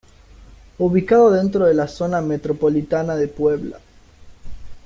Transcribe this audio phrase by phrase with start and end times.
[0.79, 3.77] Ubicado dentro de la Zona Metropolitana de Puebla.